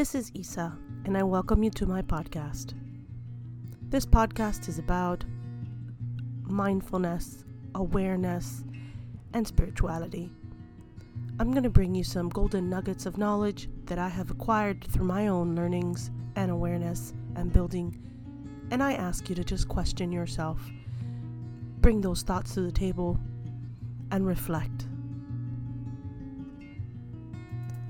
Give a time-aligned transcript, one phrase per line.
[0.00, 0.74] This is Isa,
[1.04, 2.72] and I welcome you to my podcast.
[3.90, 5.26] This podcast is about
[6.44, 7.44] mindfulness,
[7.74, 8.64] awareness,
[9.34, 10.32] and spirituality.
[11.38, 15.04] I'm going to bring you some golden nuggets of knowledge that I have acquired through
[15.04, 17.94] my own learnings and awareness and building,
[18.70, 20.62] and I ask you to just question yourself,
[21.82, 23.20] bring those thoughts to the table,
[24.10, 24.86] and reflect.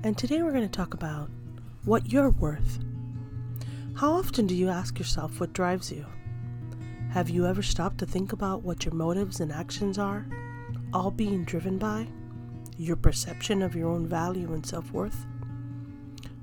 [0.03, 1.29] And today we're going to talk about
[1.83, 2.77] what you're worth.
[3.95, 6.05] How often do you ask yourself what drives you?
[7.09, 10.27] Have you ever stopped to think about what your motives and actions are,
[10.93, 12.07] all being driven by
[12.77, 15.25] your perception of your own value and self worth?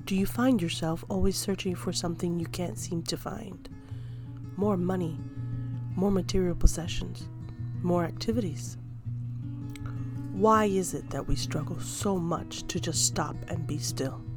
[0.07, 3.69] Do you find yourself always searching for something you can't seem to find?
[4.57, 5.21] More money,
[5.95, 7.29] more material possessions,
[7.81, 8.77] more activities.
[10.33, 14.28] Why is it that we struggle so much to just stop and be still?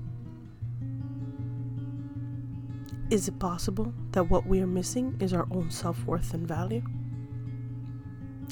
[3.11, 6.81] Is it possible that what we are missing is our own self worth and value?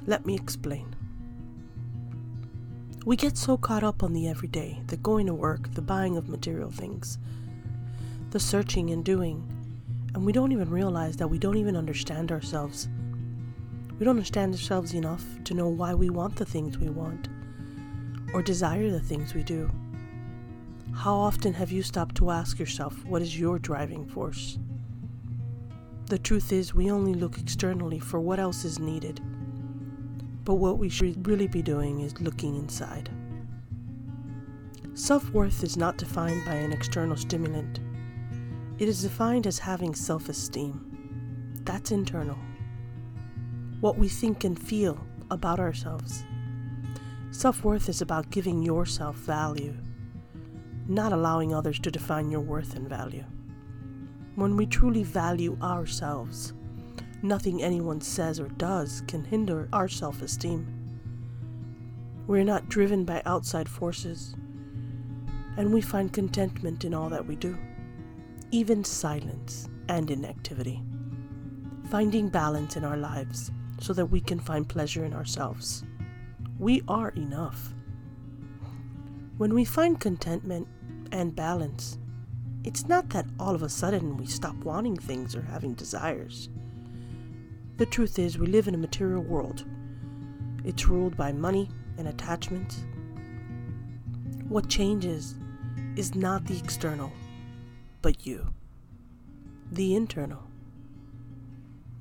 [0.05, 0.93] Let me explain.
[3.05, 6.27] We get so caught up on the everyday, the going to work, the buying of
[6.27, 7.17] material things,
[8.31, 9.47] the searching and doing,
[10.13, 12.89] and we don't even realize that we don't even understand ourselves.
[13.97, 17.29] We don't understand ourselves enough to know why we want the things we want
[18.33, 19.71] or desire the things we do.
[20.93, 24.59] How often have you stopped to ask yourself what is your driving force?
[26.07, 29.21] The truth is, we only look externally for what else is needed.
[30.43, 33.09] But what we should really be doing is looking inside.
[34.95, 37.79] Self worth is not defined by an external stimulant,
[38.79, 40.79] it is defined as having self esteem.
[41.65, 42.37] That's internal.
[43.81, 44.97] What we think and feel
[45.29, 46.23] about ourselves.
[47.31, 49.75] Self worth is about giving yourself value
[50.89, 53.23] not allowing others to define your worth and value.
[54.35, 56.53] When we truly value ourselves,
[57.21, 60.67] nothing anyone says or does can hinder our self esteem.
[62.25, 64.35] We're not driven by outside forces,
[65.57, 67.55] and we find contentment in all that we do,
[68.49, 70.81] even silence and inactivity.
[71.91, 75.83] Finding balance in our lives so that we can find pleasure in ourselves.
[76.57, 77.73] We are enough.
[79.37, 80.67] When we find contentment
[81.11, 81.97] and balance.
[82.63, 86.49] It's not that all of a sudden we stop wanting things or having desires.
[87.77, 89.65] The truth is, we live in a material world.
[90.65, 92.83] It's ruled by money and attachments.
[94.49, 95.35] What changes
[95.95, 97.11] is not the external,
[98.01, 98.53] but you,
[99.71, 100.43] the internal.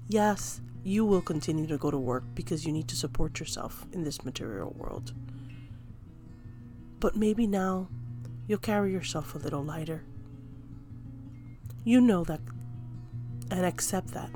[0.08, 4.02] Yes, you will continue to go to work because you need to support yourself in
[4.02, 5.12] this material world.
[6.98, 7.88] But maybe now
[8.48, 10.03] you'll carry yourself a little lighter.
[11.84, 12.41] You know that
[13.50, 14.31] and accept that,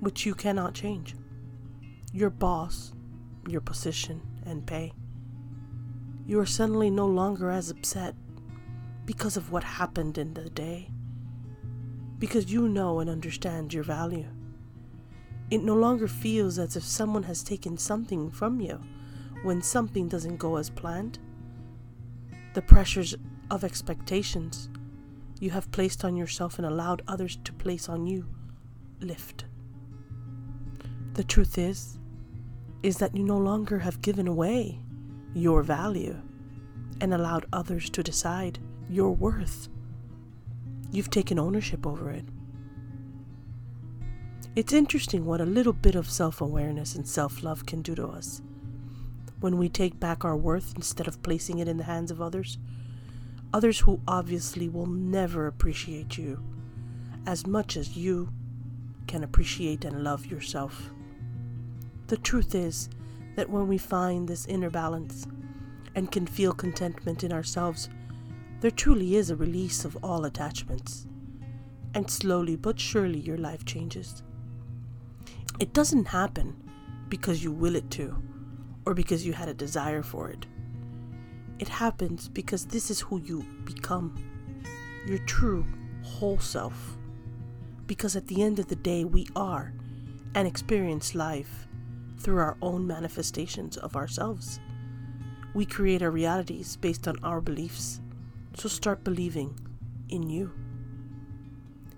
[0.00, 1.14] which you cannot change.
[2.12, 2.92] Your boss,
[3.46, 4.92] your position, and pay.
[6.26, 8.14] You are suddenly no longer as upset
[9.04, 10.90] because of what happened in the day,
[12.18, 14.28] because you know and understand your value.
[15.50, 18.80] It no longer feels as if someone has taken something from you
[19.42, 21.18] when something doesn't go as planned
[22.54, 23.14] the pressures
[23.50, 24.68] of expectations
[25.40, 28.26] you have placed on yourself and allowed others to place on you
[29.00, 29.44] lift.
[31.14, 31.98] The truth is,
[32.82, 34.78] is that you no longer have given away
[35.34, 36.20] your value
[37.00, 39.68] and allowed others to decide your worth.
[40.90, 42.24] You've taken ownership over it.
[44.56, 48.06] It's interesting what a little bit of self awareness and self love can do to
[48.08, 48.42] us
[49.40, 52.58] when we take back our worth instead of placing it in the hands of others.
[53.52, 56.42] Others who obviously will never appreciate you
[57.26, 58.30] as much as you
[59.06, 60.90] can appreciate and love yourself.
[62.08, 62.88] The truth is
[63.36, 65.26] that when we find this inner balance
[65.94, 67.88] and can feel contentment in ourselves,
[68.60, 71.06] there truly is a release of all attachments.
[71.94, 74.22] And slowly but surely your life changes.
[75.58, 76.56] It doesn't happen
[77.08, 78.16] because you will it to
[78.88, 80.46] or because you had a desire for it.
[81.58, 84.14] It happens because this is who you become
[85.06, 85.66] your true,
[86.02, 86.96] whole self.
[87.86, 89.74] Because at the end of the day, we are
[90.34, 91.68] and experience life
[92.18, 94.58] through our own manifestations of ourselves.
[95.52, 98.00] We create our realities based on our beliefs.
[98.54, 99.60] So start believing
[100.08, 100.50] in you.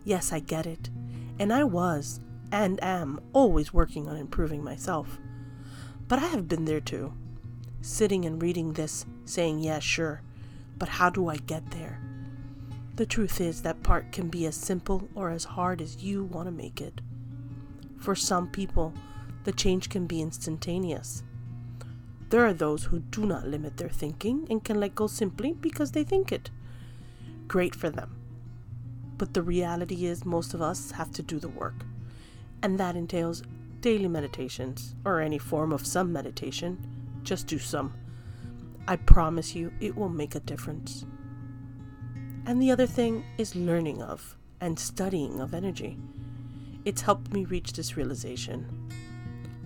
[0.02, 0.90] Yes, I get it.
[1.38, 2.20] And I was
[2.50, 5.20] and am always working on improving myself.
[6.10, 7.12] But I have been there too.
[7.82, 10.22] Sitting and reading this, saying, yeah, sure,
[10.76, 12.00] but how do I get there?
[12.96, 16.48] The truth is that part can be as simple or as hard as you want
[16.48, 17.00] to make it.
[17.96, 18.92] For some people,
[19.44, 21.22] the change can be instantaneous.
[22.30, 25.92] There are those who do not limit their thinking and can let go simply because
[25.92, 26.50] they think it.
[27.46, 28.16] Great for them.
[29.16, 31.84] But the reality is, most of us have to do the work,
[32.64, 33.44] and that entails
[33.80, 36.78] daily meditations or any form of some meditation.
[37.22, 37.94] Just do some.
[38.86, 41.04] I promise you, it will make a difference.
[42.46, 45.98] And the other thing is learning of and studying of energy.
[46.84, 48.90] It's helped me reach this realization.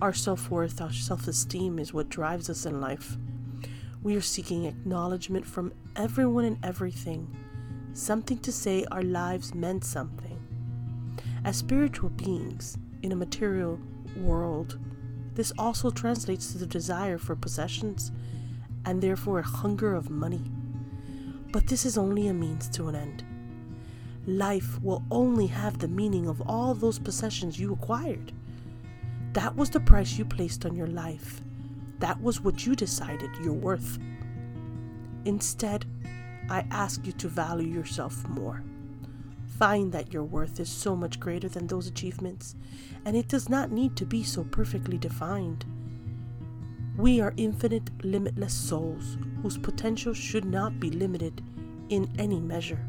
[0.03, 3.17] Our self worth, our self esteem is what drives us in life.
[4.03, 7.35] We are seeking acknowledgement from everyone and everything,
[7.95, 10.39] something to say our lives meant something.
[11.45, 13.79] As spiritual beings in a material
[14.17, 14.79] world,
[15.35, 18.13] this also translates to the desire for possessions
[18.85, 20.51] and therefore a hunger of money.
[21.53, 23.25] But this is only a means to an end.
[24.27, 28.33] Life will only have the meaning of all those possessions you acquired.
[29.33, 31.41] That was the price you placed on your life.
[31.99, 33.99] That was what you decided you're worth.
[35.25, 35.87] Instead,
[36.49, 38.63] I ask you to value yourself more.
[39.59, 42.57] Find that your worth is so much greater than those achievements,
[43.05, 45.65] and it does not need to be so perfectly defined.
[46.97, 51.41] We are infinite, limitless souls whose potential should not be limited
[51.89, 52.85] in any measure.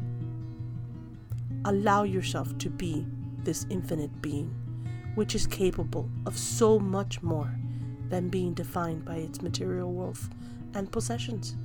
[1.64, 3.06] Allow yourself to be
[3.44, 4.52] this infinite being,
[5.14, 7.54] which is capable of so much more
[8.08, 10.28] than being defined by its material wealth
[10.74, 11.56] and possessions.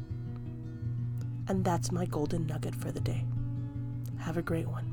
[1.47, 3.25] And that's my golden nugget for the day.
[4.19, 4.90] Have a great one.